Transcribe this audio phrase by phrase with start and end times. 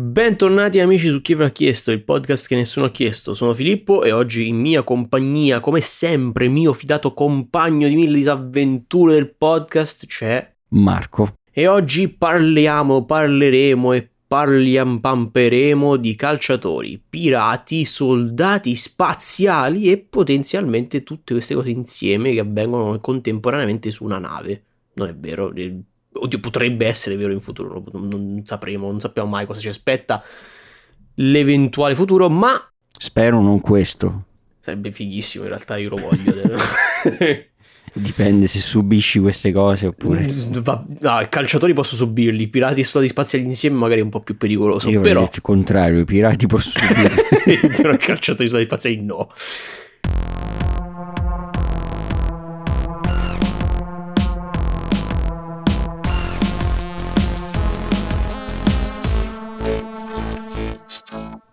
[0.00, 3.34] Bentornati amici su Chi l'ha chiesto, il podcast che nessuno ha chiesto.
[3.34, 9.14] Sono Filippo e oggi in mia compagnia, come sempre, mio fidato compagno di mille disavventure
[9.14, 11.38] del podcast c'è Marco.
[11.50, 21.32] E oggi parliamo, parleremo e parliam pamperemo di calciatori, pirati, soldati spaziali e potenzialmente tutte
[21.32, 24.62] queste cose insieme che avvengono contemporaneamente su una nave.
[24.92, 25.52] Non è vero,
[26.20, 30.22] Oddio, potrebbe essere vero in futuro, non, sapremo, non sappiamo mai cosa ci aspetta
[31.14, 32.70] l'eventuale futuro, ma...
[32.96, 34.24] Spero non questo.
[34.60, 36.34] Sarebbe fighissimo, in realtà io lo voglio.
[37.92, 40.30] Dipende se subisci queste cose oppure...
[41.00, 44.20] No, i calciatori posso subirli, i pirati e soldati spaziali insieme magari è un po'
[44.20, 44.90] più pericoloso.
[44.90, 45.28] Io però...
[45.32, 47.68] il contrario, i pirati posso subirli.
[47.76, 49.32] però i calciatori e soldati spaziali no.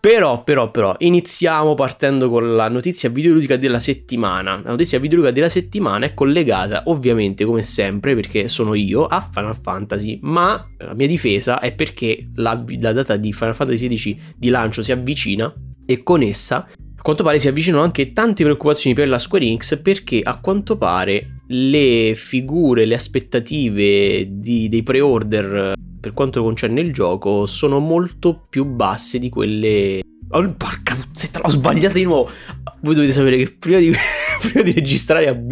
[0.05, 4.61] Però, però, però, iniziamo partendo con la notizia videoludica della settimana.
[4.63, 9.57] La notizia videoludica della settimana è collegata, ovviamente, come sempre, perché sono io, a Final
[9.57, 14.49] Fantasy, ma la mia difesa è perché la, la data di Final Fantasy XVI di
[14.49, 15.51] lancio si avvicina
[15.87, 19.81] e con essa, a quanto pare, si avvicinano anche tante preoccupazioni per la Square Enix
[19.81, 25.73] perché a quanto pare le figure, le aspettative di, dei pre-order
[26.05, 30.01] per quanto concerne il gioco sono molto più basse di quelle...
[30.29, 32.29] Oh, porca puzzetta, l'ho sbagliata di nuovo.
[32.81, 33.91] Voi dovete sapere che prima di,
[34.39, 35.47] prima di registrare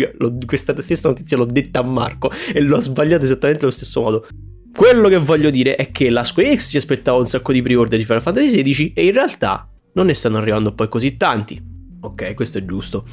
[0.45, 4.27] questa stessa notizia l'ho detta a Marco e l'ho sbagliata esattamente allo stesso modo.
[4.71, 7.97] Quello che voglio dire è che la Square Enix si aspettava un sacco di pre-order
[7.97, 11.59] di Final Fantasy XVI e in realtà non ne stanno arrivando poi così tanti.
[11.99, 13.05] Ok, questo è giusto.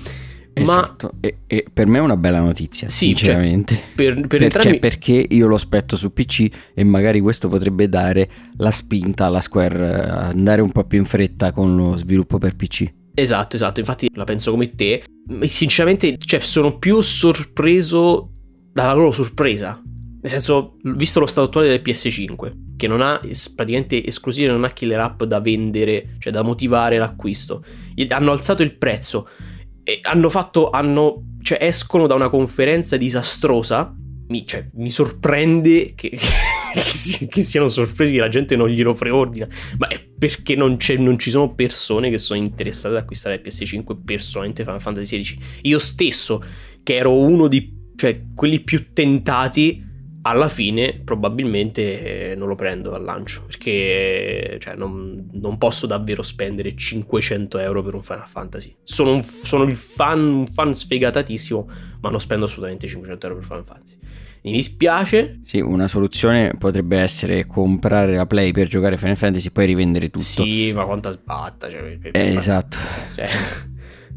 [0.52, 1.18] Esatto, ma...
[1.20, 3.74] e, e, per me è una bella notizia, sì, cioè, sinceramente.
[3.74, 4.78] Cioè, per, per per, entrambi...
[4.78, 9.88] perché io lo aspetto su PC e magari questo potrebbe dare la spinta alla Square
[9.88, 12.92] a eh, andare un po' più in fretta con lo sviluppo per PC.
[13.14, 15.04] Esatto, esatto, infatti la penso come te.
[15.42, 18.30] Sinceramente, cioè, sono più sorpreso
[18.72, 19.80] dalla loro sorpresa.
[20.22, 23.18] Nel senso, visto lo stato attuale del PS5, che non ha
[23.54, 27.64] praticamente esclusive, non ha killer app da vendere, cioè da motivare l'acquisto.
[28.08, 29.28] Hanno alzato il prezzo
[30.02, 33.94] hanno fatto, hanno, cioè escono da una conferenza disastrosa.
[34.28, 39.48] Mi, cioè, mi sorprende che, che, che, siano sorpresi che la gente non glielo preordina.
[39.78, 43.96] Ma è perché non, non, ci sono persone che sono interessate ad acquistare il PS5
[44.04, 45.38] personalmente Final Fantasy XVI.
[45.62, 46.44] Io stesso,
[46.82, 49.88] che ero uno di cioè, quelli più tentati
[50.22, 56.22] alla fine probabilmente eh, non lo prendo al lancio perché cioè, non, non, posso davvero
[56.22, 58.74] spendere 500 euro per un Final Fantasy.
[58.82, 61.70] Sono un, sono il fan, un fan sfegatatissimo,
[62.00, 63.98] ma non spendo assolutamente 500 euro per Final Fantasy.
[64.42, 65.40] Mi dispiace.
[65.42, 70.08] Sì, una soluzione potrebbe essere comprare la Play per giocare Final Fantasy e poi rivendere
[70.08, 70.24] tutto.
[70.24, 71.68] Sì, ma quanta sbatta.
[71.68, 72.78] Cioè, eh, esatto.
[73.14, 73.28] Cioè,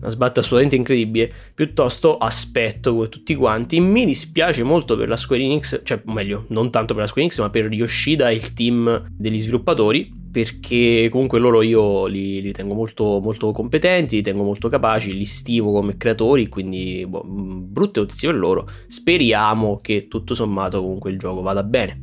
[0.03, 1.31] una sbatta assolutamente incredibile.
[1.55, 3.79] Piuttosto aspetto come tutti quanti.
[3.79, 7.39] Mi dispiace molto per la Square Enix, cioè meglio, non tanto per la Square Enix,
[7.39, 10.21] ma per Yoshida e il team degli sviluppatori.
[10.33, 15.25] Perché comunque loro io li, li ritengo molto, molto competenti, li ritengo molto capaci, li
[15.25, 18.67] stimo come creatori, quindi boh, brutte notizie per loro.
[18.87, 22.01] Speriamo che tutto sommato comunque il gioco vada bene.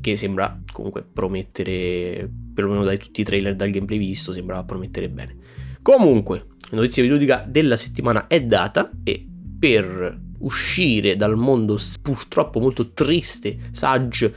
[0.00, 5.36] Che sembra comunque promettere, perlomeno dai tutti i trailer dal gameplay visto, sembra promettere bene.
[5.82, 9.26] Comunque, la notizia videoludica della settimana è data e
[9.58, 14.32] per uscire dal mondo purtroppo molto triste, saggio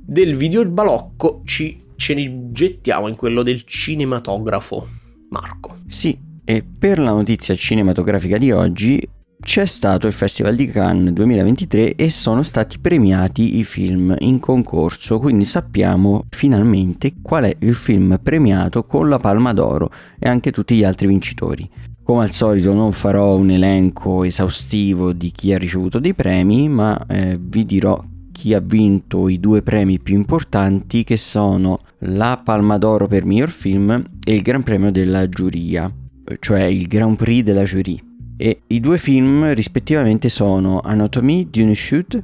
[0.00, 4.88] del video balocco ci ce ne gettiamo in quello del cinematografo.
[5.30, 5.78] Marco.
[5.86, 9.00] Sì, e per la notizia cinematografica di oggi
[9.42, 15.18] c'è stato il Festival di Cannes 2023 e sono stati premiati i film in concorso,
[15.18, 20.76] quindi sappiamo finalmente qual è il film premiato con la Palma d'Oro e anche tutti
[20.76, 21.68] gli altri vincitori.
[22.04, 27.04] Come al solito non farò un elenco esaustivo di chi ha ricevuto dei premi, ma
[27.06, 32.78] eh, vi dirò chi ha vinto i due premi più importanti che sono la Palma
[32.78, 35.92] d'Oro per miglior film e il Gran Premio della giuria,
[36.38, 38.02] cioè il Grand Prix della giuria.
[38.36, 42.22] E i due film rispettivamente sono Anatomy di un Shoot,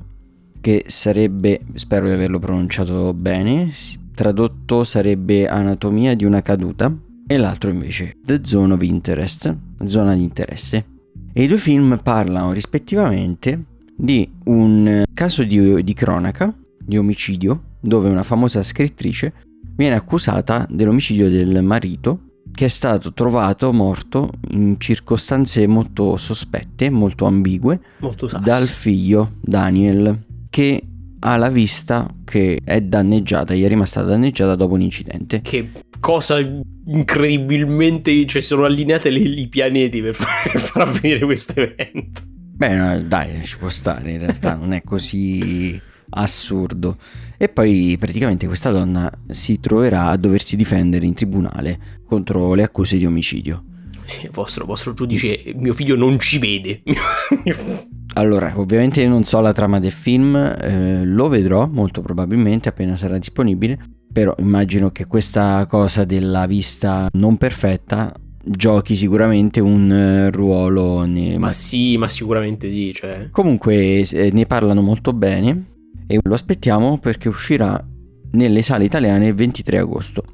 [0.60, 3.72] che sarebbe, spero di averlo pronunciato bene,
[4.14, 6.92] tradotto sarebbe Anatomia di una caduta,
[7.26, 10.84] e l'altro invece The Zone of Interest, zona di interesse.
[11.32, 13.64] E i due film parlano rispettivamente
[13.94, 16.52] di un caso di, di cronaca,
[16.82, 19.32] di omicidio, dove una famosa scrittrice
[19.76, 22.27] viene accusata dell'omicidio del marito
[22.58, 30.24] che è stato trovato morto in circostanze molto sospette, molto ambigue, molto dal figlio Daniel,
[30.50, 30.82] che
[31.20, 35.40] ha la vista che è danneggiata, gli è rimasta danneggiata dopo un incidente.
[35.40, 35.70] Che
[36.00, 42.22] cosa incredibilmente, cioè sono allineate le, i pianeti per far, per far avvenire questo evento.
[42.24, 46.96] Beh, no, dai, ci può stare, in realtà non è così assurdo.
[47.40, 52.98] E poi praticamente questa donna si troverà a doversi difendere in tribunale contro le accuse
[52.98, 53.62] di omicidio.
[54.04, 56.82] Sì, il vostro, vostro giudice, mio figlio non ci vede.
[58.14, 63.16] Allora, ovviamente non so la trama del film, eh, lo vedrò molto probabilmente appena sarà
[63.16, 63.78] disponibile,
[64.12, 68.12] però immagino che questa cosa della vista non perfetta
[68.42, 71.04] giochi sicuramente un eh, ruolo.
[71.04, 71.38] Ne...
[71.38, 72.92] ma sì, ma sicuramente sì.
[72.92, 73.28] Cioè...
[73.30, 75.76] Comunque eh, ne parlano molto bene
[76.08, 77.86] e lo aspettiamo perché uscirà
[78.32, 80.24] nelle sale italiane il 23 agosto.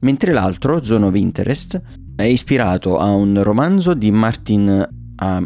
[0.00, 1.80] Mentre l'altro, Zone of Interest,
[2.16, 4.88] è ispirato a un romanzo di Martin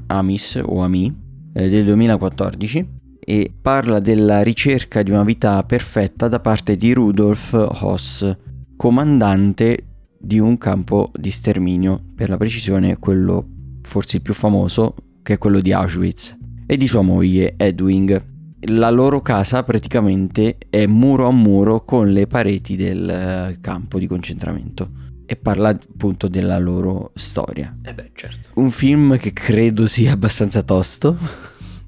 [0.06, 1.12] Amis o Ami
[1.52, 2.88] eh, del 2014
[3.18, 8.36] e parla della ricerca di una vita perfetta da parte di Rudolf Hoss,
[8.76, 9.86] comandante
[10.18, 13.48] di un campo di sterminio, per la precisione quello
[13.82, 16.36] forse il più famoso, che è quello di Auschwitz,
[16.66, 18.33] e di sua moglie Edwin.
[18.68, 24.06] La loro casa praticamente è muro a muro con le pareti del eh, campo di
[24.06, 24.90] concentramento
[25.26, 27.76] e parla appunto della loro storia.
[27.82, 28.50] Eh beh, certo.
[28.54, 31.16] Un film che credo sia abbastanza tosto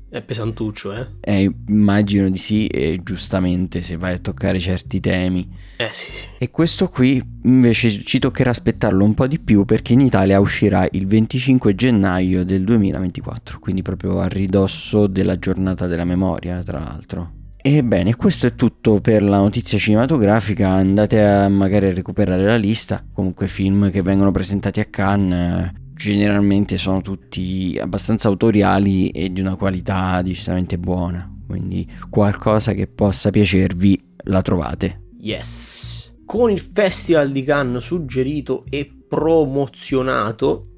[0.08, 1.06] è pesantuccio, eh?
[1.20, 5.49] Eh, immagino di sì, e giustamente se vai a toccare certi temi.
[5.76, 6.26] Eh sì, sì.
[6.38, 10.87] E questo qui invece ci toccherà aspettarlo un po' di più perché in Italia uscirà
[10.93, 17.32] il 25 gennaio del 2024, quindi proprio a ridosso della giornata della memoria, tra l'altro.
[17.61, 23.05] Ebbene, questo è tutto per la notizia cinematografica, andate a magari a recuperare la lista,
[23.12, 29.56] comunque film che vengono presentati a Cannes generalmente sono tutti abbastanza autoriali e di una
[29.56, 31.32] qualità decisamente buona.
[31.46, 35.04] Quindi qualcosa che possa piacervi la trovate.
[35.19, 36.14] Yes.
[36.26, 40.72] Con il Festival di Cannes suggerito e promozionato,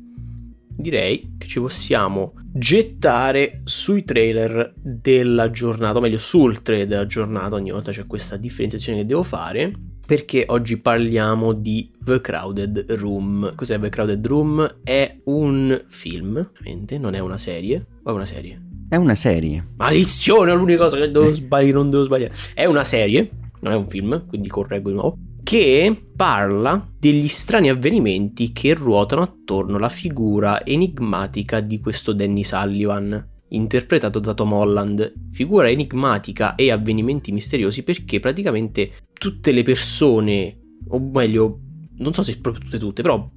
[0.68, 7.56] direi che ci possiamo gettare sui trailer della giornata, o meglio sul trailer della giornata,
[7.56, 9.72] ogni volta c'è questa differenziazione che devo fare
[10.08, 13.54] perché oggi parliamo di The Crowded Room.
[13.54, 14.80] Cos'è The Crowded Room?
[14.82, 16.50] È un film,
[16.98, 18.58] non è una serie, o è una serie?
[18.88, 19.72] È una serie.
[19.76, 22.32] Maledizione, è l'unica cosa che devo sbagliare, non devo sbagliare.
[22.54, 27.68] È una serie, non è un film, quindi correggo di nuovo, che parla degli strani
[27.68, 35.12] avvenimenti che ruotano attorno alla figura enigmatica di questo Danny Sullivan, interpretato da Tom Holland,
[35.32, 41.60] figura enigmatica e avvenimenti misteriosi perché praticamente tutte le persone, o meglio,
[41.96, 43.30] non so se proprio tutte tutte, però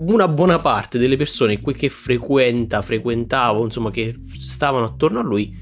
[0.00, 5.56] una buona parte delle persone che frequenta, frequentavo, insomma che stavano attorno a lui,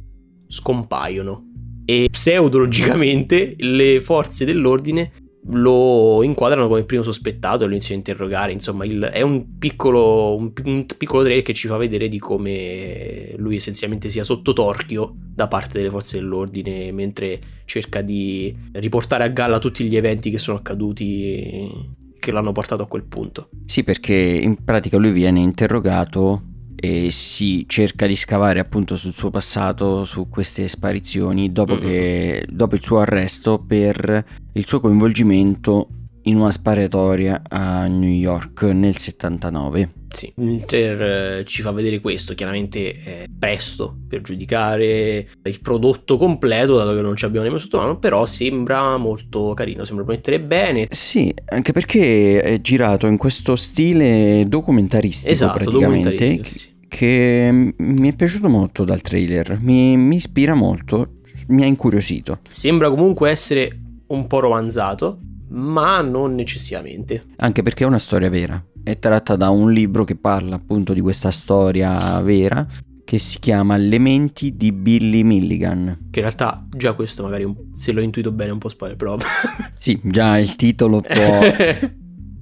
[0.46, 1.44] scompaiono.
[1.84, 5.12] E pseudologicamente le forze dell'ordine
[5.50, 8.52] lo inquadrano come primo sospettato e lo iniziano a interrogare.
[8.52, 13.32] Insomma, il, è un piccolo, un, un piccolo trailer che ci fa vedere di come
[13.36, 19.28] lui essenzialmente sia sotto torchio da parte delle forze dell'ordine mentre cerca di riportare a
[19.28, 23.48] galla tutti gli eventi che sono accaduti che l'hanno portato a quel punto.
[23.64, 26.42] Sì, perché in pratica lui viene interrogato
[26.80, 32.76] e si cerca di scavare appunto sul suo passato, su queste sparizioni, dopo, che, dopo
[32.76, 35.88] il suo arresto per il suo coinvolgimento
[36.28, 39.92] in una sparatoria a New York nel 79.
[40.10, 46.16] Sì, il trailer eh, ci fa vedere questo, chiaramente è presto per giudicare il prodotto
[46.16, 50.40] completo, dato che non ci abbiamo nemmeno sotto mano, però sembra molto carino, sembra promettere
[50.40, 50.86] bene.
[50.90, 56.10] Sì, anche perché è girato in questo stile documentaristico esatto, praticamente.
[56.10, 56.76] Documentaristico, sì.
[56.88, 61.18] Che mi è piaciuto molto dal trailer, mi, mi ispira molto,
[61.48, 62.40] mi ha incuriosito.
[62.48, 67.26] Sembra comunque essere un po' romanzato, ma non eccessivamente.
[67.36, 68.62] Anche perché è una storia vera.
[68.82, 72.66] È tratta da un libro che parla appunto di questa storia vera
[73.04, 76.08] che si chiama Le menti di Billy Milligan.
[76.10, 78.98] Che in realtà già questo magari un, se l'ho intuito bene è un po' spoiler,
[78.98, 79.16] però...
[79.78, 81.40] sì, già il titolo può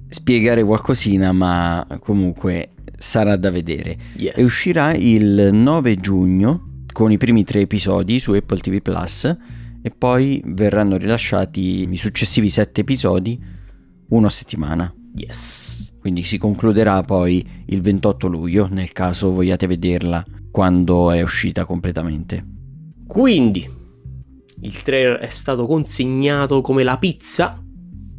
[0.09, 3.97] spiegare qualcosina, ma comunque sarà da vedere.
[4.15, 4.33] Yes.
[4.35, 9.37] E uscirà il 9 giugno con i primi tre episodi su Apple TV Plus
[9.81, 13.39] e poi verranno rilasciati i successivi sette episodi
[14.09, 14.93] uno a settimana.
[15.15, 15.93] Yes.
[15.99, 22.45] Quindi si concluderà poi il 28 luglio, nel caso vogliate vederla quando è uscita completamente.
[23.05, 23.69] Quindi
[24.61, 27.61] il trailer è stato consegnato come la pizza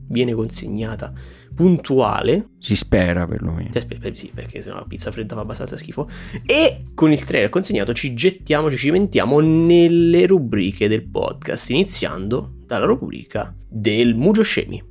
[0.09, 1.13] viene consegnata
[1.59, 2.51] puntuale.
[2.61, 3.71] Si spera perlomeno.
[3.73, 6.09] Cioè, sì, perché sennò la pizza fredda fa abbastanza schifo.
[6.47, 12.87] E con il trailer consegnato ci gettiamo, ci cimentiamo nelle rubriche del podcast, iniziando dalla
[12.87, 14.85] rubrica del Mugio Scemi.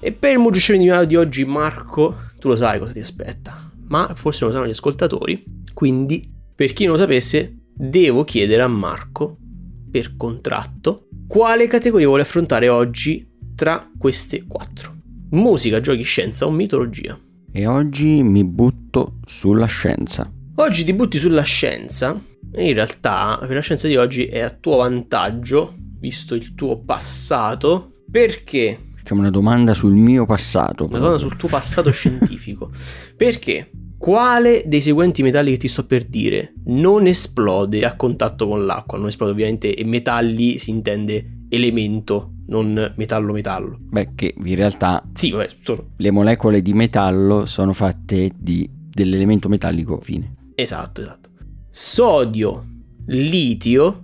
[0.00, 2.98] E per il Mugio Scemi di Milano di oggi, Marco, tu lo sai cosa ti
[2.98, 5.40] aspetta, ma forse lo sanno gli ascoltatori,
[5.72, 9.38] quindi per chi non lo sapesse, devo chiedere a Marco,
[9.90, 14.94] per contratto, quale categoria vuole affrontare oggi tra queste quattro.
[15.30, 17.18] Musica, giochi, scienza o mitologia.
[17.50, 20.30] E oggi mi butto sulla scienza.
[20.56, 22.20] Oggi ti butti sulla scienza
[22.52, 28.02] e in realtà la scienza di oggi è a tuo vantaggio, visto il tuo passato,
[28.08, 28.92] perché...
[29.02, 30.84] C'è una domanda sul mio passato.
[30.84, 32.70] Una domanda sul tuo passato scientifico.
[33.16, 33.70] Perché?
[34.04, 38.98] Quale dei seguenti metalli che ti sto per dire non esplode a contatto con l'acqua?
[38.98, 43.78] Non esplode ovviamente e metalli si intende elemento, non metallo-metallo.
[43.80, 45.92] Beh, che in realtà Sì, vabbè, sono...
[45.96, 50.34] le molecole di metallo sono fatte di, dell'elemento metallico fine.
[50.54, 51.30] Esatto, esatto.
[51.70, 52.62] Sodio,
[53.06, 54.02] litio,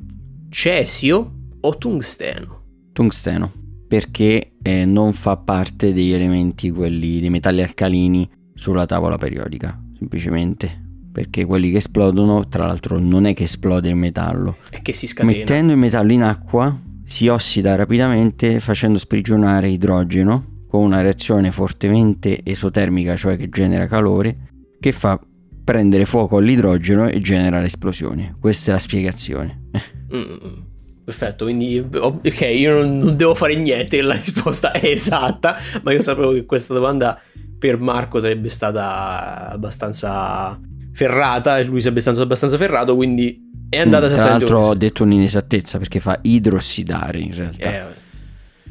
[0.48, 2.62] cesio o tungsteno?
[2.94, 3.52] Tungsteno,
[3.86, 10.88] perché eh, non fa parte degli elementi, quelli dei metalli alcalini sulla tavola periodica, semplicemente.
[11.12, 14.56] Perché quelli che esplodono, tra l'altro, non è che esplode il metallo.
[14.70, 15.36] E che si scatena.
[15.36, 22.40] Mettendo il metallo in acqua si ossida rapidamente facendo sprigionare idrogeno con una reazione fortemente
[22.44, 24.36] esotermica, cioè che genera calore,
[24.78, 25.20] che fa
[25.64, 28.36] prendere fuoco all'idrogeno e genera l'esplosione.
[28.38, 29.68] Questa è la spiegazione.
[30.14, 30.69] Mm,
[31.10, 36.32] perfetto, quindi ok, io non, devo fare niente, la risposta è esatta, ma io sapevo
[36.32, 37.20] che questa domanda
[37.58, 40.58] per Marco sarebbe stata abbastanza
[40.92, 45.02] ferrata e lui sarebbe stato abbastanza ferrato, quindi è andata Mm, Tra l'altro ho detto
[45.02, 47.88] un'inesattezza perché fa idrossidare in realtà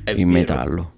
[0.06, 0.94] Eh, il metallo.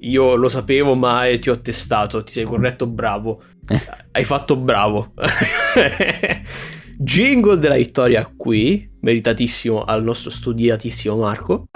[0.00, 3.42] Io lo sapevo, ma ti ho testato, ti sei corretto, bravo.
[3.68, 3.80] Eh.
[4.12, 5.12] Hai fatto bravo.
[6.98, 11.66] Jingle della vittoria qui, meritatissimo al nostro studiatissimo Marco.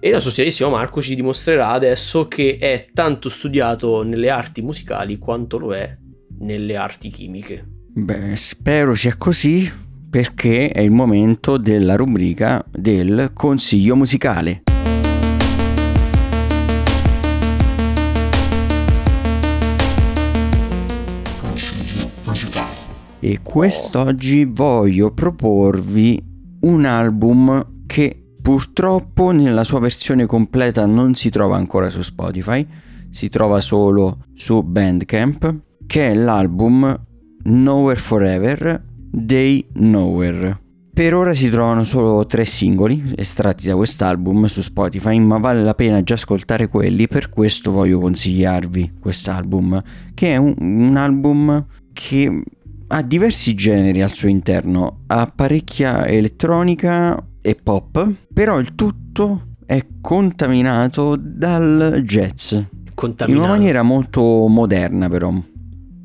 [0.00, 5.18] E il nostro studiatissimo Marco ci dimostrerà adesso che è tanto studiato nelle arti musicali
[5.18, 5.96] quanto lo è
[6.38, 7.64] nelle arti chimiche.
[7.92, 9.70] Beh, spero sia così
[10.08, 14.62] perché è il momento della rubrica del consiglio musicale.
[23.18, 26.22] E quest'oggi voglio proporvi
[26.60, 32.66] un album che purtroppo nella sua versione completa non si trova ancora su Spotify,
[33.10, 35.54] si trova solo su Bandcamp,
[35.86, 37.04] che è l'album
[37.44, 40.60] Nowhere Forever dei Nowhere.
[40.96, 45.74] Per ora si trovano solo tre singoli estratti da quest'album su Spotify, ma vale la
[45.74, 49.82] pena già ascoltare quelli, per questo voglio consigliarvi quest'album,
[50.14, 51.66] che è un, un album
[51.96, 52.42] che
[52.88, 59.84] ha diversi generi al suo interno, ha parecchia elettronica e pop, però il tutto è
[60.02, 63.44] contaminato dal jazz, in Contaminato.
[63.44, 65.32] una maniera molto moderna però.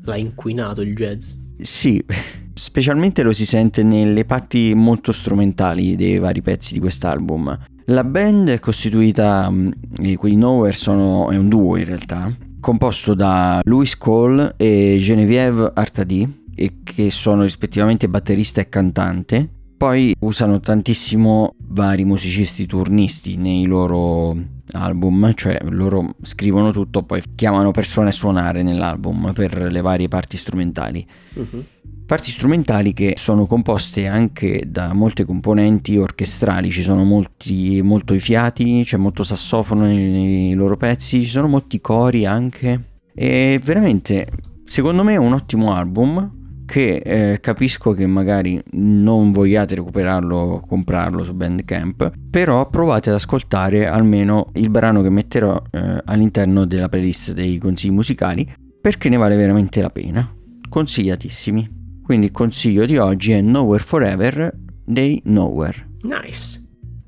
[0.04, 1.34] L'ha inquinato il jazz.
[1.58, 2.02] Sì,
[2.54, 7.66] specialmente lo si sente nelle parti molto strumentali dei vari pezzi di quest'album.
[7.86, 13.12] La band è costituita, mh, i cui Nowhere sono, è un duo in realtà, composto
[13.14, 16.46] da Louis Cole e Geneviève Artadi,
[16.84, 19.48] che sono rispettivamente batterista e cantante.
[19.82, 24.32] Poi usano tantissimo vari musicisti turnisti nei loro
[24.74, 30.36] album, cioè loro scrivono tutto, poi chiamano persone a suonare nell'album per le varie parti
[30.36, 31.04] strumentali.
[31.34, 31.64] Mhm.
[32.06, 38.20] Parti strumentali che sono composte anche da molte componenti orchestrali, ci sono molti, molto i
[38.20, 43.00] fiati, c'è molto sassofono nei, nei loro pezzi, ci sono molti cori anche.
[43.12, 44.28] E veramente,
[44.64, 46.38] secondo me è un ottimo album
[46.72, 53.16] che eh, capisco che magari non vogliate recuperarlo o comprarlo su Bandcamp, però provate ad
[53.16, 58.50] ascoltare almeno il brano che metterò eh, all'interno della playlist dei consigli musicali
[58.80, 60.34] perché ne vale veramente la pena.
[60.66, 62.00] Consigliatissimi.
[62.02, 65.90] Quindi il consiglio di oggi è Nowhere Forever dei Nowhere.
[66.00, 66.58] Nice.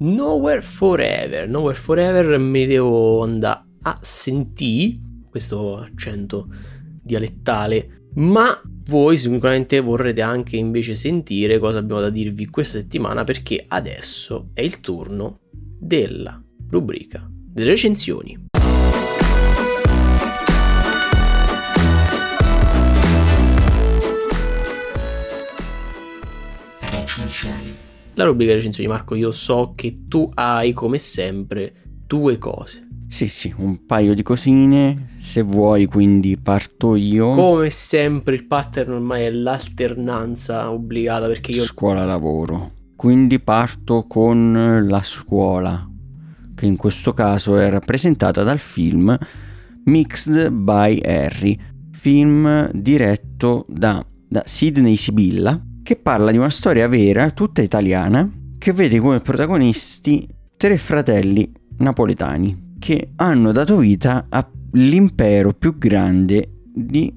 [0.00, 1.48] Nowhere Forever.
[1.48, 4.98] Nowhere Forever mi devo andare a sentire
[5.30, 6.48] questo accento
[7.02, 8.08] dialettale.
[8.16, 14.50] Ma voi sicuramente vorrete anche invece sentire cosa abbiamo da dirvi questa settimana perché adesso
[14.52, 15.40] è il turno
[15.78, 18.42] della rubrica delle recensioni.
[28.16, 31.74] La rubrica recensioni, Marco, io so che tu hai come sempre
[32.06, 32.83] due cose.
[33.14, 35.10] Sì, sì, un paio di cosine.
[35.18, 37.36] Se vuoi, quindi parto io.
[37.36, 42.72] Come sempre il pattern ormai è l'alternanza obbligata perché io Scuola lavoro.
[42.96, 45.88] Quindi parto con la scuola,
[46.56, 49.16] che in questo caso è rappresentata dal film
[49.84, 51.56] Mixed by Harry,
[51.92, 58.28] film diretto da, da Sidney Sibilla, che parla di una storia vera, tutta italiana,
[58.58, 67.10] che vede come protagonisti tre fratelli napoletani che hanno dato vita all'impero più grande di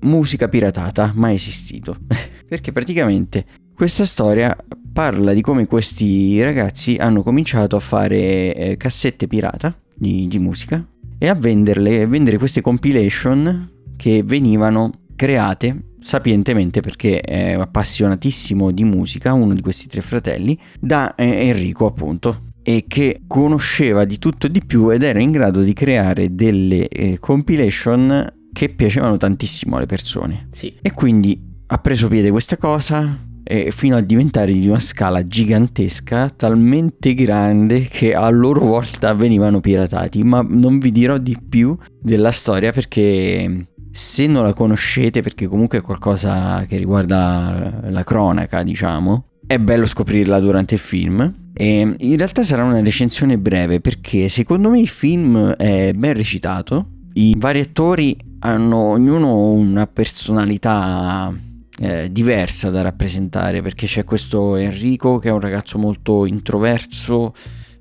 [0.00, 1.98] musica piratata mai esistito.
[2.48, 4.56] Perché praticamente questa storia
[4.90, 10.82] parla di come questi ragazzi hanno cominciato a fare eh, cassette pirata di, di musica
[11.18, 18.84] e a venderle, a vendere queste compilation che venivano create sapientemente perché è appassionatissimo di
[18.84, 24.46] musica, uno di questi tre fratelli, da eh, Enrico appunto e che conosceva di tutto
[24.46, 29.76] e di più ed era in grado di creare delle eh, compilation che piacevano tantissimo
[29.76, 30.48] alle persone.
[30.52, 30.72] Sì.
[30.80, 36.28] E quindi ha preso piede questa cosa eh, fino a diventare di una scala gigantesca,
[36.30, 40.22] talmente grande che a loro volta venivano piratati.
[40.22, 45.78] Ma non vi dirò di più della storia perché se non la conoscete, perché comunque
[45.78, 51.49] è qualcosa che riguarda la cronaca, diciamo, è bello scoprirla durante il film.
[51.60, 56.86] E in realtà sarà una recensione breve perché secondo me il film è ben recitato.
[57.12, 61.30] I vari attori hanno ognuno una personalità
[61.78, 67.34] eh, diversa da rappresentare perché c'è questo Enrico che è un ragazzo molto introverso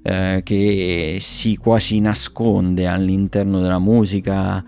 [0.03, 4.61] eh, che si quasi nasconde all'interno della musica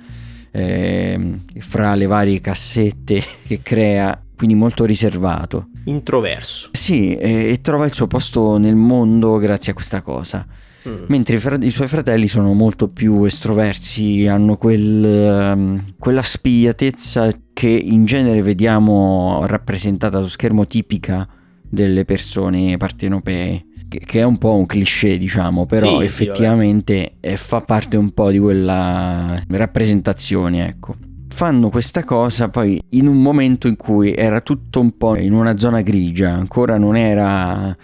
[0.51, 7.93] eh, fra le varie cassette che crea quindi molto riservato introverso sì e trova il
[7.93, 10.45] suo posto nel mondo grazie a questa cosa
[10.87, 11.03] Mm.
[11.07, 17.29] Mentre i, frate- i, suoi fratelli sono molto più estroversi, hanno quel, um, quella spigliatezza
[17.53, 21.27] che in genere vediamo rappresentata su schermo tipica
[21.61, 23.65] delle persone partenopee
[23.99, 28.31] che è un po' un cliché, diciamo, però sì, effettivamente sì, fa parte un po'
[28.31, 30.95] di quella rappresentazione, ecco.
[31.33, 35.57] Fanno questa cosa poi in un momento in cui era tutto un po' in una
[35.57, 37.75] zona grigia, ancora non era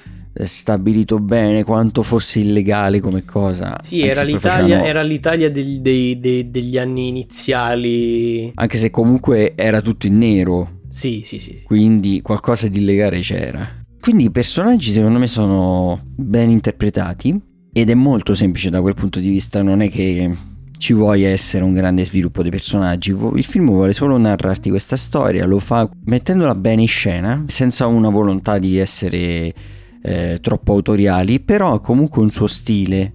[0.44, 3.78] stabilito bene quanto fosse illegale come cosa.
[3.82, 4.86] Sì, era l'Italia, facevano...
[4.86, 8.52] era l'Italia, degli, dei, dei, degli anni iniziali.
[8.54, 10.82] Anche se comunque era tutto in nero.
[10.90, 11.62] Sì, sì, sì.
[11.64, 13.68] Quindi qualcosa di illegale c'era.
[14.00, 17.40] Quindi i personaggi secondo me sono ben interpretati
[17.74, 20.36] ed è molto semplice da quel punto di vista, non è che
[20.78, 23.12] ci voglia essere un grande sviluppo dei personaggi.
[23.36, 28.10] Il film vuole solo narrarti questa storia, lo fa mettendola bene in scena, senza una
[28.10, 29.54] volontà di essere
[30.02, 33.14] eh, troppo autoriali, però ha comunque un suo stile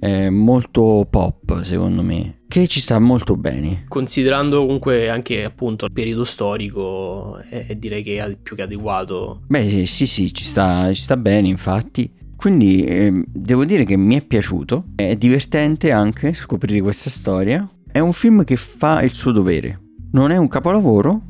[0.00, 3.84] eh, molto pop, secondo me, che ci sta molto bene.
[3.88, 9.42] Considerando comunque anche appunto il periodo storico, eh, direi che è più che adeguato.
[9.46, 12.10] Beh, sì, sì, ci sta, ci sta bene, infatti.
[12.40, 17.68] Quindi eh, devo dire che mi è piaciuto, è divertente anche scoprire questa storia.
[17.92, 19.78] È un film che fa il suo dovere.
[20.12, 21.20] Non è un capolavoro,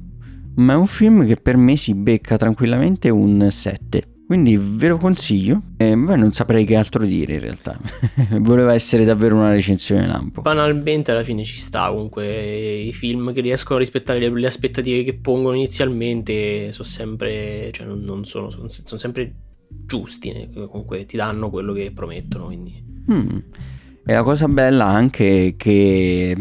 [0.55, 4.05] ma è un film che per me si becca tranquillamente un 7.
[4.25, 5.61] Quindi ve lo consiglio.
[5.79, 7.77] E beh, non saprei che altro dire in realtà.
[8.39, 10.43] Voleva essere davvero una recensione lampo.
[10.43, 15.03] Banalmente alla fine ci sta comunque i film che riescono a rispettare le, le aspettative
[15.03, 19.35] che pongono inizialmente sono sempre, cioè non, non sono, sono, sono, sempre
[19.87, 22.47] giusti, comunque ti danno quello che promettono.
[22.47, 22.85] Quindi.
[23.11, 23.39] Mm.
[24.07, 26.37] E la cosa bella anche che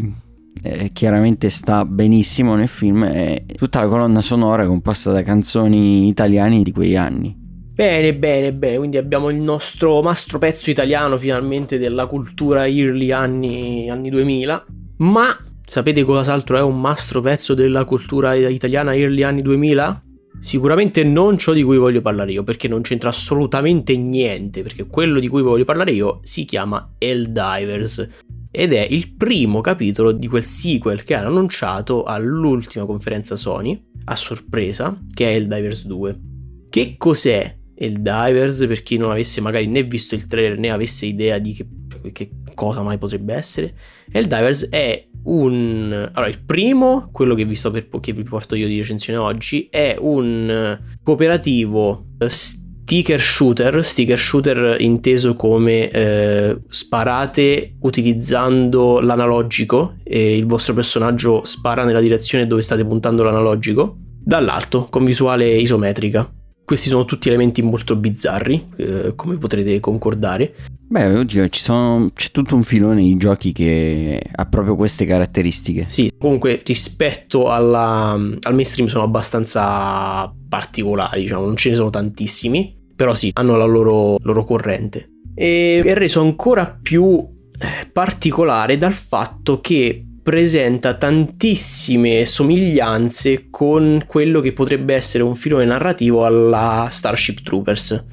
[0.62, 6.62] eh, chiaramente sta benissimo nel film è tutta la colonna sonora composta da canzoni italiane
[6.62, 7.36] di quegli anni.
[7.80, 13.88] Bene, bene, bene, quindi abbiamo il nostro mastro pezzo italiano finalmente della cultura early anni,
[13.88, 14.66] anni 2000,
[14.98, 20.02] ma sapete cos'altro è un mastro pezzo della cultura italiana early anni 2000?
[20.38, 25.20] Sicuramente non ciò di cui voglio parlare io, perché non c'entra assolutamente niente, perché quello
[25.20, 28.08] di cui voglio parlare io si chiama Helldivers
[28.50, 34.16] ed è il primo capitolo di quel sequel che hanno annunciato all'ultima conferenza Sony, a
[34.16, 36.20] sorpresa, che è Helldivers 2.
[36.68, 41.06] Che cos'è il Divers per chi non avesse magari né visto il trailer né avesse
[41.06, 41.66] idea di che,
[42.12, 43.74] che cosa mai potrebbe essere.
[44.12, 46.10] il Divers è un...
[46.12, 49.68] Allora, il primo, quello che vi, sto per, che vi porto io di recensione oggi,
[49.70, 60.46] è un cooperativo sticker shooter, sticker shooter inteso come eh, sparate utilizzando l'analogico e il
[60.46, 66.28] vostro personaggio spara nella direzione dove state puntando l'analogico, dall'alto con visuale isometrica.
[66.70, 70.54] Questi sono tutti elementi molto bizzarri, eh, come potrete concordare.
[70.86, 75.86] Beh, oddio, sono, c'è tutto un filone di giochi che ha proprio queste caratteristiche.
[75.88, 82.78] Sì, comunque rispetto alla, al mainstream sono abbastanza particolari, diciamo, non ce ne sono tantissimi
[82.94, 85.08] però sì, hanno la loro, loro corrente.
[85.34, 87.18] E è reso ancora più
[87.58, 95.64] eh, particolare dal fatto che presenta tantissime somiglianze con quello che potrebbe essere un filone
[95.64, 98.04] narrativo alla Starship Troopers.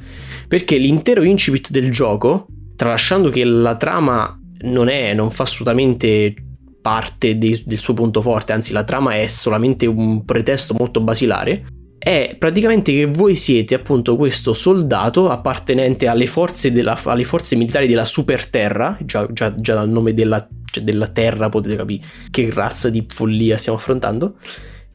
[0.48, 6.34] Perché l'intero incipit del gioco, tralasciando che la trama non è, non fa assolutamente
[6.82, 11.66] parte de- del suo punto forte, anzi la trama è solamente un pretesto molto basilare,
[12.08, 17.86] è praticamente che voi siete appunto questo soldato appartenente alle forze, della, alle forze militari
[17.86, 22.90] della Superterra, già, già, già dal nome della, cioè della Terra potete capire che razza
[22.90, 24.38] di follia stiamo affrontando,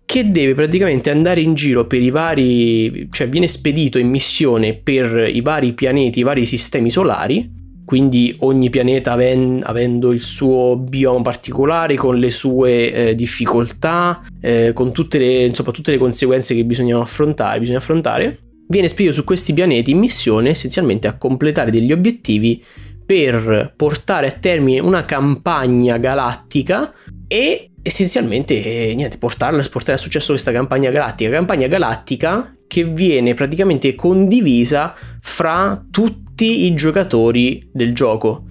[0.06, 5.28] che deve praticamente andare in giro per i vari, cioè viene spedito in missione per
[5.30, 7.60] i vari pianeti, i vari sistemi solari
[7.92, 14.72] quindi ogni pianeta aven- avendo il suo bioma particolare, con le sue eh, difficoltà, eh,
[14.72, 19.52] con tutte le, insomma, tutte le conseguenze che affrontare, bisogna affrontare, viene spedito su questi
[19.52, 22.64] pianeti in missione essenzialmente a completare degli obiettivi
[23.04, 26.94] per portare a termine una campagna galattica
[27.28, 28.54] e essenzialmente
[28.88, 31.28] eh, niente, portarla, portare a successo questa campagna galattica.
[31.28, 38.44] Campagna galattica che viene praticamente condivisa fra tutti i giocatori del gioco.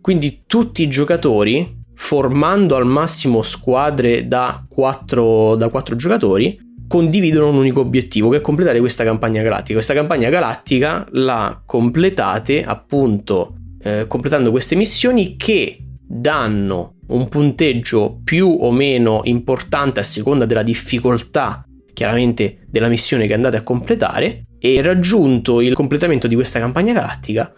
[0.00, 7.56] Quindi tutti i giocatori, formando al massimo squadre da 4, da 4 giocatori, condividono un
[7.56, 9.74] unico obiettivo che è completare questa campagna galattica.
[9.74, 18.48] Questa campagna galattica la completate appunto eh, completando queste missioni che danno un punteggio più
[18.60, 24.82] o meno importante a seconda della difficoltà chiaramente della missione che andate a completare e
[24.82, 27.52] raggiunto il completamento di questa campagna galattica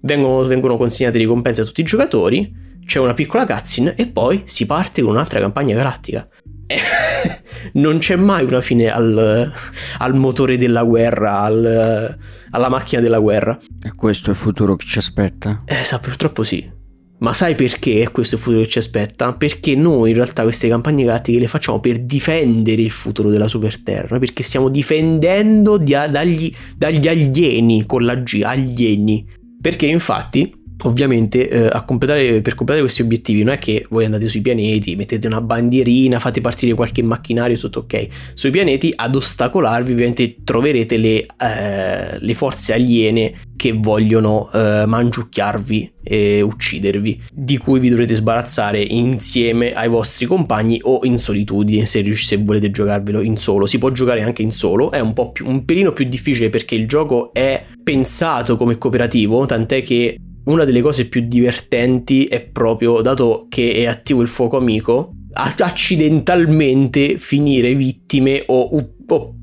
[0.00, 4.66] vengono, vengono consegnate ricompense a tutti i giocatori, c'è una piccola cutscene e poi si
[4.66, 6.28] parte con un'altra campagna galattica.
[7.74, 9.52] non c'è mai una fine al,
[9.98, 12.18] al motore della guerra, al,
[12.50, 13.58] alla macchina della guerra.
[13.82, 15.62] E questo è il futuro che ci aspetta?
[15.64, 16.82] Eh, sa, purtroppo sì.
[17.18, 19.32] Ma sai perché questo è il futuro che ci aspetta?
[19.34, 24.18] Perché noi in realtà queste campagne galattiche le facciamo per difendere il futuro della Superterra,
[24.18, 29.24] perché stiamo difendendo dagli, dagli alieni con la G, alieni.
[29.60, 34.40] Perché infatti ovviamente eh, completare, per completare questi obiettivi non è che voi andate sui
[34.40, 38.06] pianeti, mettete una bandierina, fate partire qualche macchinario, tutto ok.
[38.34, 45.92] Sui pianeti ad ostacolarvi ovviamente troverete le, eh, le forze aliene che vogliono eh, mangiucchiarvi
[46.02, 52.14] e uccidervi, di cui vi dovrete sbarazzare insieme ai vostri compagni o in solitudine se,
[52.14, 53.66] se volete giocarvelo in solo.
[53.66, 56.74] Si può giocare anche in solo, è un, po più, un pelino più difficile perché
[56.74, 63.00] il gioco è pensato come cooperativo, tant'è che una delle cose più divertenti è proprio,
[63.00, 69.34] dato che è attivo il fuoco amico, accidentalmente finire vittime o, o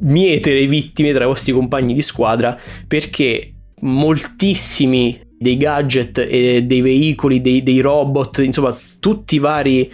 [0.00, 7.40] mietere vittime tra i vostri compagni di squadra perché moltissimi dei gadget e dei veicoli,
[7.40, 9.90] dei, dei robot, insomma tutti i vari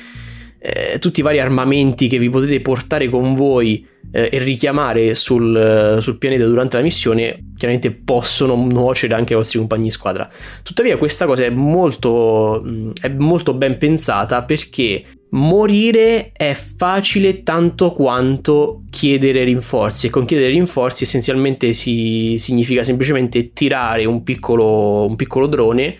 [0.60, 5.56] eh, tutti i vari armamenti che vi potete portare con voi eh, e richiamare sul,
[5.56, 10.28] eh, sul, pianeta durante la missione chiaramente possono nuocere anche ai vostri compagni di squadra.
[10.62, 12.64] Tuttavia questa cosa è molto,
[13.00, 20.50] è molto ben pensata perché morire è facile tanto quanto chiedere rinforzi e con chiedere
[20.50, 25.96] rinforzi essenzialmente si, significa semplicemente tirare un piccolo, un piccolo drone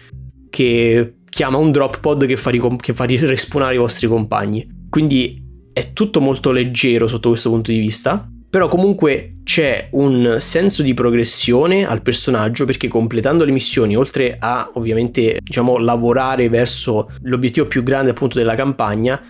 [0.48, 4.66] che chiama un drop pod che fa, ricom- che fa i vostri compagni.
[4.88, 8.28] Quindi è tutto molto leggero sotto questo punto di vista.
[8.50, 14.68] Però comunque c'è un senso di progressione al personaggio perché completando le missioni, oltre a
[14.74, 19.22] ovviamente diciamo lavorare verso l'obiettivo più grande appunto della campagna,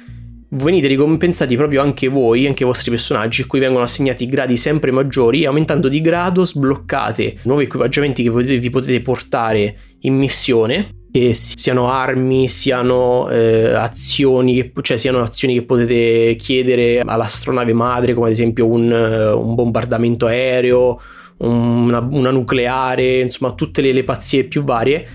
[0.53, 4.91] venite ricompensati proprio anche voi, anche i vostri personaggi, a cui vengono assegnati gradi sempre
[4.91, 11.35] maggiori e aumentando di grado sbloccate nuovi equipaggiamenti che vi potete portare in missione che
[11.35, 18.27] siano armi, siano eh, azioni, che, cioè siano azioni che potete chiedere all'astronave madre, come
[18.27, 21.01] ad esempio un, un bombardamento aereo,
[21.39, 25.07] una, una, nucleare, insomma tutte le, le pazzie più varie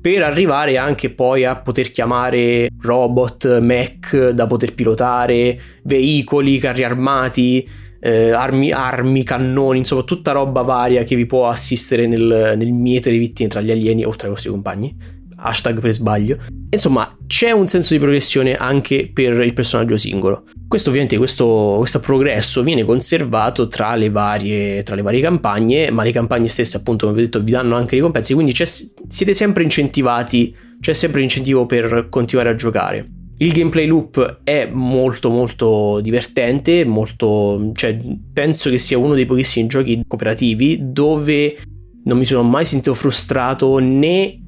[0.00, 7.68] per arrivare anche poi a poter chiamare robot, mech da poter pilotare, veicoli, carri armati,
[8.00, 13.16] eh, armi, armi, cannoni, insomma tutta roba varia che vi può assistere nel, nel mietere
[13.16, 16.38] vittime tra gli alieni o tra i vostri compagni hashtag per sbaglio.
[16.70, 20.44] Insomma, c'è un senso di progressione anche per il personaggio singolo.
[20.66, 26.02] Questo ovviamente, questo, questo progresso viene conservato tra le, varie, tra le, varie, campagne, ma
[26.02, 29.62] le campagne stesse appunto, come vi ho detto, vi danno anche ricompense, quindi siete sempre
[29.62, 33.06] incentivati, c'è sempre l'incentivo per continuare a giocare.
[33.38, 37.98] Il gameplay loop è molto molto divertente, molto, cioè,
[38.32, 41.56] penso che sia uno dei pochissimi giochi cooperativi dove
[42.04, 44.41] non mi sono mai sentito frustrato né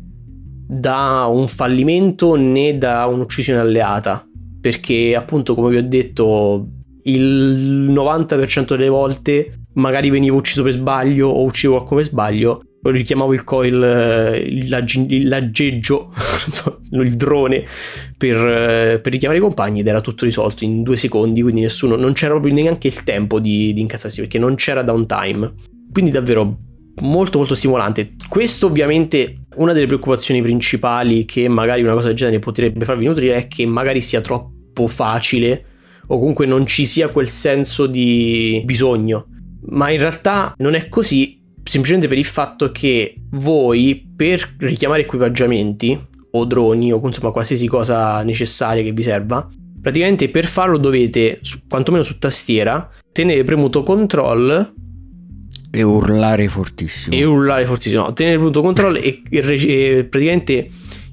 [0.67, 4.27] da un fallimento né da un'uccisione alleata,
[4.61, 6.69] perché appunto come vi ho detto
[7.05, 13.33] il 90% delle volte magari venivo ucciso per sbaglio o ucciso qualcuno per sbaglio richiamavo
[13.33, 16.13] il coil, eh, l'aggeggio,
[16.91, 17.65] il drone
[18.17, 22.13] per, per, richiamare i compagni ed era tutto risolto in due secondi, quindi nessuno, non
[22.13, 25.53] c'era proprio neanche il tempo di, di incazzarsi perché non c'era downtime.
[25.93, 26.59] Quindi davvero
[27.01, 28.15] molto molto stimolante.
[28.29, 33.37] Questo ovviamente una delle preoccupazioni principali che magari una cosa del genere potrebbe farvi nutrire
[33.37, 35.65] è che magari sia troppo facile
[36.07, 39.27] o comunque non ci sia quel senso di bisogno.
[39.67, 45.99] Ma in realtà non è così semplicemente per il fatto che voi per richiamare equipaggiamenti
[46.33, 49.49] o droni o insomma qualsiasi cosa necessaria che vi serva,
[49.81, 54.73] praticamente per farlo dovete, quantomeno su tastiera, tenere premuto control
[55.75, 57.17] e urlare fortissimo.
[57.17, 60.71] E urlare fortissimo, no, tenere premuto control e, e, praticamente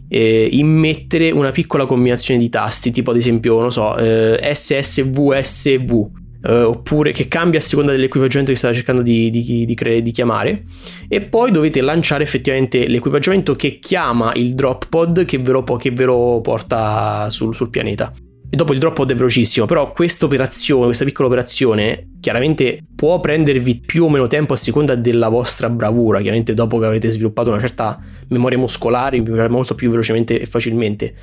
[0.08, 6.70] eh, immettere una piccola combinazione di tasti, tipo ad esempio, non so, eh, SSVSV Uh,
[6.70, 10.64] oppure che cambia a seconda dell'equipaggiamento che state cercando di, di, di, cre- di, chiamare.
[11.08, 15.92] E poi dovete lanciare effettivamente l'equipaggiamento che chiama il drop pod che ve lo, che
[15.92, 18.12] ve lo porta sul, sul, pianeta
[18.54, 23.20] e dopo il drop pod è velocissimo però questa operazione questa piccola operazione chiaramente può
[23.20, 26.22] prendervi più o meno tempo a seconda della vostra bravura.
[26.22, 31.14] Chiaramente dopo che avrete sviluppato una certa memoria muscolare molto più velocemente e facilmente.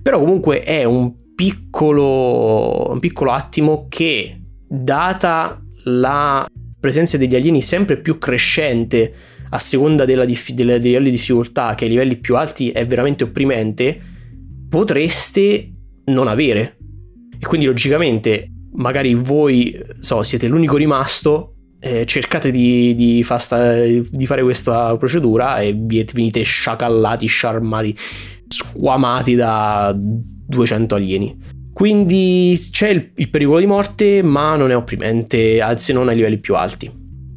[0.00, 6.46] Però comunque è un piccolo, un piccolo attimo che data la
[6.78, 9.12] presenza degli alieni sempre più crescente
[9.50, 13.24] a seconda della dif- dei livelli di difficoltà, che ai livelli più alti è veramente
[13.24, 14.00] opprimente,
[14.68, 15.73] potreste
[16.06, 16.76] non avere.
[17.38, 23.84] E quindi logicamente, magari voi so, siete l'unico rimasto, eh, cercate di, di, fa sta-
[23.84, 27.94] di, fare questa procedura e venite sciacallati, sciarmati,
[28.48, 31.36] squamati da 200 alieni.
[31.74, 36.38] Quindi c'è il, il pericolo di morte, ma non è opprimente, se non ai livelli
[36.38, 36.90] più alti.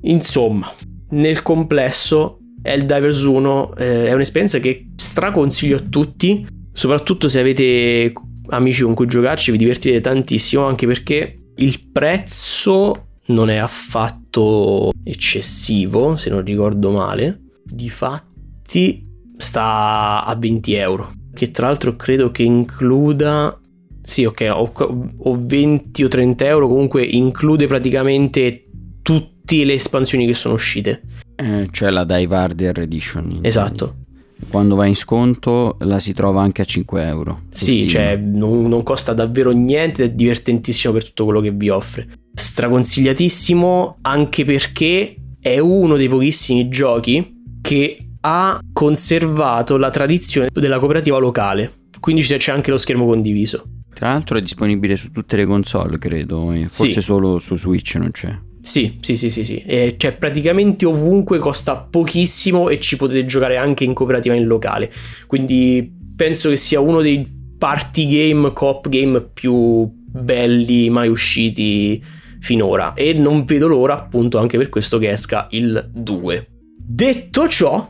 [0.03, 0.71] Insomma,
[1.09, 8.13] nel complesso, Helldivers 1 eh, è un'esperienza che straconsiglio a tutti, soprattutto se avete
[8.49, 16.15] amici con cui giocarci, vi divertirete tantissimo, anche perché il prezzo non è affatto eccessivo,
[16.15, 17.41] se non ricordo male.
[17.63, 19.05] Difatti
[19.37, 23.59] sta a 20 euro, che tra l'altro credo che includa
[24.07, 24.71] sì, ok, o,
[25.17, 28.69] o 20 o 30 euro, comunque include praticamente
[29.01, 31.01] tutte le espansioni che sono uscite.
[31.35, 33.39] Eh, cioè la Dive Harder Edition.
[33.41, 34.05] Esatto.
[34.49, 37.41] Quando va in sconto la si trova anche a 5 euro.
[37.49, 42.07] Sì, cioè non, non, costa davvero niente, è divertentissimo per tutto quello che vi offre.
[42.33, 51.17] Straconsigliatissimo anche perché è uno dei pochissimi giochi che ha conservato la tradizione della cooperativa
[51.17, 51.85] locale.
[51.99, 53.63] Quindi c'è anche lo schermo condiviso.
[53.93, 57.01] Tra l'altro è disponibile su tutte le console, credo, forse sì.
[57.01, 58.37] solo su Switch non c'è.
[58.67, 59.63] Sì, sì, sì, sì, sì.
[59.65, 64.91] E cioè praticamente ovunque costa pochissimo e ci potete giocare anche in cooperativa in locale.
[65.25, 67.25] Quindi penso che sia uno dei
[67.57, 72.03] party game, coop game più belli mai usciti
[72.41, 76.47] finora e non vedo l'ora appunto anche per questo che esca il 2.
[76.77, 77.89] Detto ciò,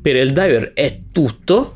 [0.00, 1.74] per il diver è tutto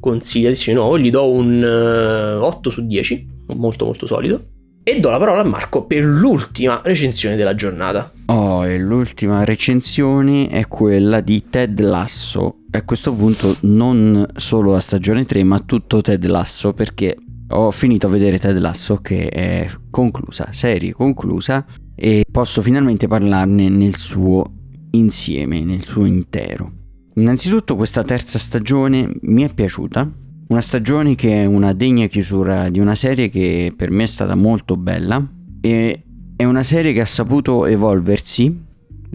[0.00, 4.42] consigliatissimo di nuovo, gli do un uh, eh, 8 su 10, molto molto solido.
[4.82, 8.12] E do la parola a Marco per l'ultima recensione della giornata.
[8.26, 12.60] Oh, e l'ultima recensione è quella di Ted Lasso.
[12.70, 17.14] A questo punto non solo la stagione 3, ma tutto Ted Lasso, perché
[17.50, 23.68] ho finito a vedere Ted Lasso che è conclusa, serie conclusa, e posso finalmente parlarne
[23.68, 24.44] nel suo
[24.92, 26.72] insieme, nel suo intero.
[27.16, 30.10] Innanzitutto questa terza stagione mi è piaciuta,
[30.50, 34.34] una stagione che è una degna chiusura di una serie che per me è stata
[34.34, 35.24] molto bella
[35.60, 38.64] e è una serie che ha saputo evolversi,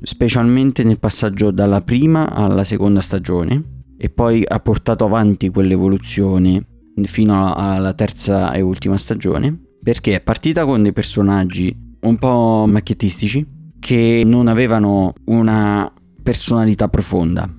[0.02, 6.68] specialmente nel passaggio dalla prima alla seconda stagione e poi ha portato avanti quell'evoluzione
[7.04, 13.46] fino alla terza e ultima stagione perché è partita con dei personaggi un po' macchiettistici
[13.78, 15.92] che non avevano una
[16.24, 17.50] personalità profonda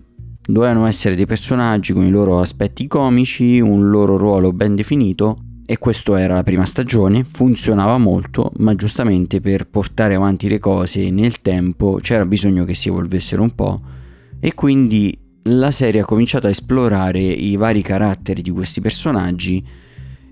[0.46, 5.78] Dovevano essere dei personaggi con i loro aspetti comici, un loro ruolo ben definito e
[5.78, 11.40] questo era la prima stagione, funzionava molto, ma giustamente per portare avanti le cose nel
[11.40, 13.80] tempo c'era bisogno che si evolvessero un po'
[14.38, 19.64] e quindi la serie ha cominciato a esplorare i vari caratteri di questi personaggi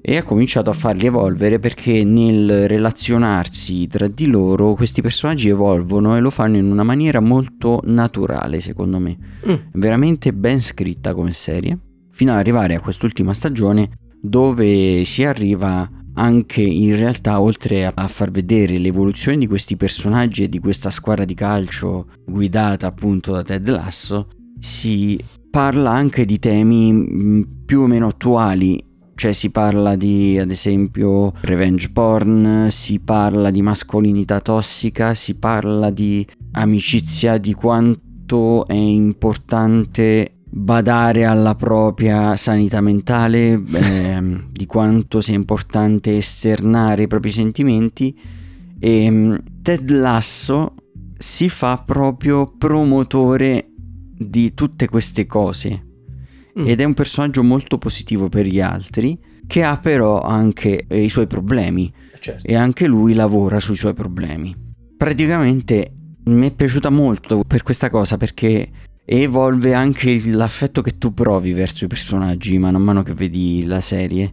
[0.06, 6.14] e ha cominciato a farli evolvere perché nel relazionarsi tra di loro questi personaggi evolvono
[6.14, 9.16] e lo fanno in una maniera molto naturale secondo me,
[9.48, 9.54] mm.
[9.72, 11.78] veramente ben scritta come serie,
[12.10, 18.30] fino ad arrivare a quest'ultima stagione dove si arriva anche in realtà oltre a far
[18.30, 23.66] vedere l'evoluzione di questi personaggi e di questa squadra di calcio guidata appunto da Ted
[23.70, 25.18] Lasso, si
[25.50, 31.32] parla anche di temi mm, più o meno attuali cioè si parla di ad esempio
[31.40, 40.34] revenge porn, si parla di mascolinità tossica, si parla di amicizia, di quanto è importante
[40.48, 48.16] badare alla propria sanità mentale, eh, di quanto sia importante esternare i propri sentimenti.
[48.78, 50.74] E ehm, Ted Lasso
[51.16, 53.68] si fa proprio promotore
[54.16, 55.92] di tutte queste cose
[56.58, 56.66] mm.
[56.66, 61.08] ed è un personaggio molto positivo per gli altri che ha però anche eh, i
[61.08, 62.46] suoi problemi certo.
[62.46, 64.54] e anche lui lavora sui suoi problemi.
[64.96, 65.92] Praticamente
[66.24, 68.70] mi è piaciuta molto per questa cosa perché
[69.04, 73.80] evolve anche l'affetto che tu provi verso i personaggi mano a mano che vedi la
[73.80, 74.32] serie.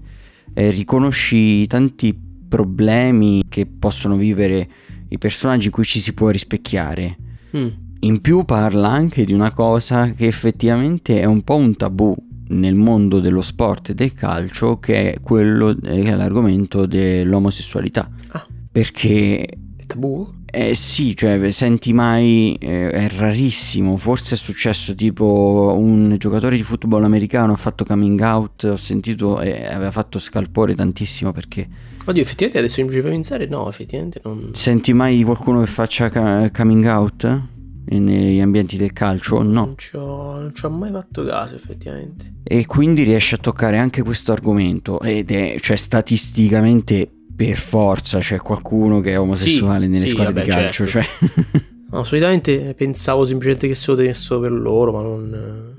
[0.54, 4.70] Eh, riconosci tanti problemi che possono vivere
[5.10, 7.18] i personaggi in cui ci si può rispecchiare.
[7.56, 7.68] Mm.
[8.04, 12.16] In più parla anche di una cosa che effettivamente è un po' un tabù
[12.48, 18.10] nel mondo dello sport e del calcio, che è quello che è l'argomento dell'omosessualità.
[18.30, 18.48] Ah.
[18.72, 19.46] Perché...
[19.76, 20.28] È tabù?
[20.48, 26.64] Eh sì, cioè senti mai, eh, è rarissimo, forse è successo tipo un giocatore di
[26.64, 31.70] football americano ha fatto coming out, ho sentito e aveva fatto scalpore tantissimo perché...
[32.04, 34.50] Oddio, effettivamente adesso mi ci fai pensare, no, effettivamente non...
[34.54, 37.60] Senti mai qualcuno che faccia coming out?
[37.86, 39.66] Negli ambienti del calcio no.
[39.66, 42.34] Non ci, ho, non ci ho mai fatto caso effettivamente.
[42.44, 48.38] E quindi riesce a toccare anche questo argomento ed è, cioè statisticamente per forza c'è
[48.38, 50.86] qualcuno che è omosessuale sì, nelle sì, squadre vabbè, di calcio.
[50.86, 51.20] Certo.
[51.32, 51.62] Cioè.
[51.90, 55.71] no, solitamente pensavo semplicemente che se lo tenessero per loro, ma non...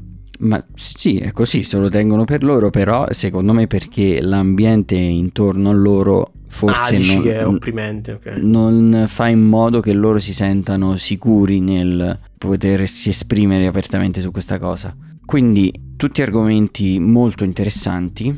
[0.42, 5.70] Ma sì, è così, se lo tengono per loro, però secondo me perché l'ambiente intorno
[5.70, 8.40] a loro forse ah, non, è opprimente, okay.
[8.42, 14.59] non fa in modo che loro si sentano sicuri nel potersi esprimere apertamente su questa
[14.59, 14.94] cosa.
[15.24, 18.37] Quindi tutti argomenti molto interessanti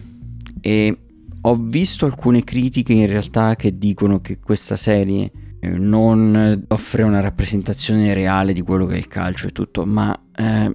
[0.60, 0.98] e
[1.40, 7.20] ho visto alcune critiche in realtà che dicono che questa serie eh, non offre una
[7.20, 10.70] rappresentazione reale di quello che è il calcio e tutto, ma eh,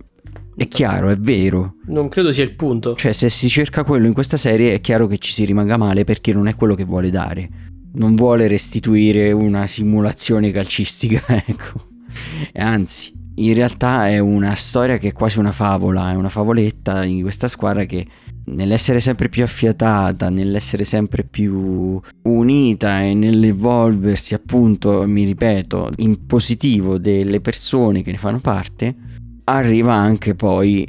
[0.60, 1.76] è chiaro, è vero.
[1.86, 2.94] Non credo sia il punto.
[2.94, 6.04] Cioè, se si cerca quello in questa serie, è chiaro che ci si rimanga male
[6.04, 7.50] perché non è quello che vuole dare.
[7.94, 11.88] Non vuole restituire una simulazione calcistica, ecco.
[12.52, 17.04] E anzi, in realtà è una storia che è quasi una favola, è una favoletta
[17.04, 18.06] di questa squadra che
[18.48, 26.98] nell'essere sempre più affiatata, nell'essere sempre più unita e nell'evolversi appunto, mi ripeto, in positivo
[26.98, 29.08] delle persone che ne fanno parte,
[29.56, 30.86] arriva anche poi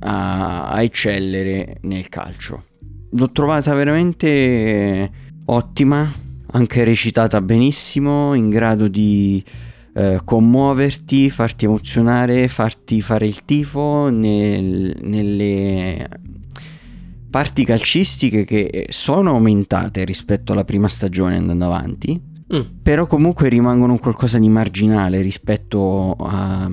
[0.00, 2.64] a, a eccellere nel calcio.
[3.10, 5.10] L'ho trovata veramente
[5.46, 6.12] ottima,
[6.52, 9.42] anche recitata benissimo, in grado di
[9.94, 16.08] eh, commuoverti, farti emozionare, farti fare il tifo nel, nelle
[17.30, 22.20] parti calcistiche che sono aumentate rispetto alla prima stagione andando avanti,
[22.54, 22.60] mm.
[22.82, 26.68] però comunque rimangono qualcosa di marginale rispetto a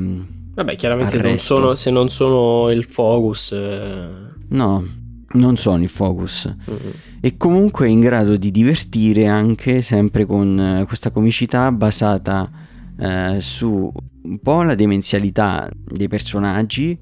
[0.54, 3.52] Vabbè, chiaramente non sono, se non sono il focus.
[3.54, 4.08] Eh...
[4.50, 4.86] No,
[5.34, 6.54] non sono il focus.
[6.70, 6.92] Mm-hmm.
[7.22, 12.50] E comunque è in grado di divertire anche sempre con eh, questa comicità basata
[13.00, 13.92] eh, su
[14.24, 16.98] un po' la demenzialità dei personaggi,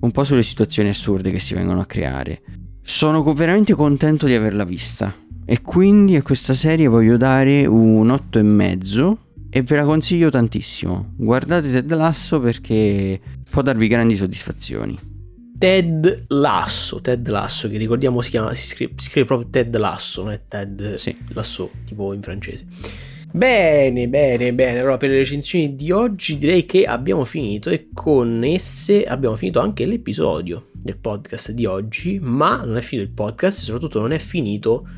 [0.00, 2.42] un po' sulle situazioni assurde che si vengono a creare.
[2.82, 5.14] Sono veramente contento di averla vista.
[5.44, 9.16] E quindi a questa serie voglio dare un 8,5
[9.54, 11.12] e ve la consiglio tantissimo.
[11.14, 14.98] Guardate Ted Lasso perché può darvi grandi soddisfazioni.
[15.58, 20.22] Ted Lasso, Ted Lasso, che ricordiamo si chiama, si scrive, si scrive proprio Ted Lasso,
[20.22, 21.14] non è Ted sì.
[21.34, 22.64] Lasso, tipo in francese.
[23.30, 24.78] Bene, bene, bene.
[24.78, 29.60] Allora, per le recensioni di oggi direi che abbiamo finito e con esse abbiamo finito
[29.60, 34.12] anche l'episodio del podcast di oggi, ma non è finito il podcast e soprattutto non
[34.12, 34.88] è finito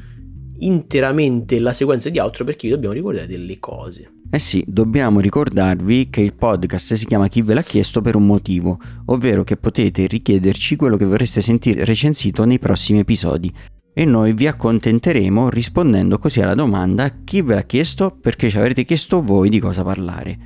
[0.67, 4.11] interamente la sequenza di outro perché dobbiamo ricordare delle cose.
[4.31, 8.27] Eh sì, dobbiamo ricordarvi che il podcast si chiama Chi ve l'ha chiesto per un
[8.27, 13.53] motivo, ovvero che potete richiederci quello che vorreste sentire recensito nei prossimi episodi.
[13.93, 18.85] E noi vi accontenteremo rispondendo così alla domanda chi ve l'ha chiesto perché ci avrete
[18.85, 20.37] chiesto voi di cosa parlare.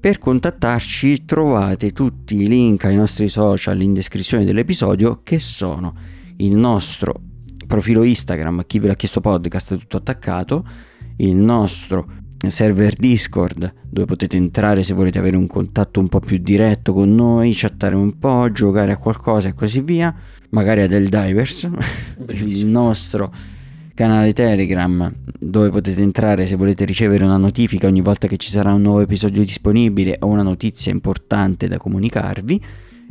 [0.00, 5.94] Per contattarci trovate tutti i link ai nostri social in descrizione dell'episodio che sono
[6.36, 7.20] il nostro
[7.66, 10.64] profilo Instagram, chi ve l'ha chiesto podcast, tutto attaccato,
[11.16, 16.38] il nostro server Discord dove potete entrare se volete avere un contatto un po' più
[16.38, 20.14] diretto con noi, chattare un po', giocare a qualcosa e così via,
[20.50, 21.68] magari a del Divers,
[22.28, 23.32] il nostro
[23.94, 28.74] canale Telegram dove potete entrare se volete ricevere una notifica ogni volta che ci sarà
[28.74, 32.62] un nuovo episodio disponibile o una notizia importante da comunicarvi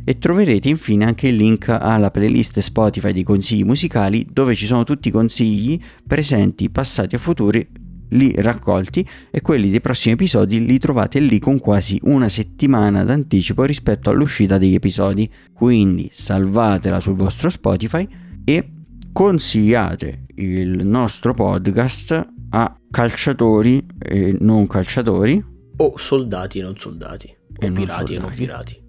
[0.08, 4.84] e troverete infine anche il link alla playlist Spotify di consigli musicali dove ci sono
[4.84, 5.76] tutti i consigli
[6.06, 7.68] presenti, passati e futuri
[8.10, 13.64] lì raccolti e quelli dei prossimi episodi li trovate lì con quasi una settimana d'anticipo
[13.64, 15.28] rispetto all'uscita degli episodi.
[15.52, 18.06] Quindi salvatela sul vostro Spotify
[18.44, 18.70] e
[19.12, 25.44] consigliate il nostro podcast a calciatori e non calciatori.
[25.78, 28.84] O soldati e non soldati o pirati e non pirati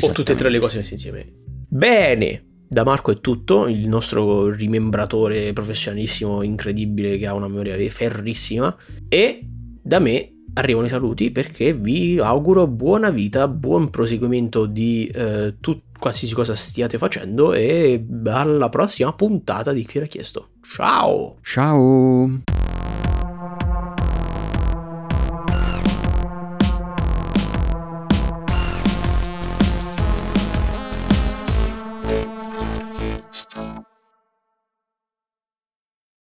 [0.00, 1.32] o tutte e tre le cose messe insieme
[1.68, 8.74] bene da Marco è tutto, il nostro rimembratore professionalissimo incredibile che ha una memoria ferrissima
[9.08, 9.46] e
[9.80, 15.82] da me arrivano i saluti perché vi auguro buona vita, buon proseguimento di eh, tut-
[15.98, 20.48] qualsiasi cosa stiate facendo e alla prossima puntata di Chi era chiesto.
[20.62, 21.36] Ciao!
[21.42, 22.42] Ciao!